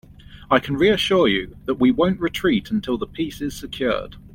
[0.49, 4.15] I can reassure you, that we won't retreat until the peace is secured.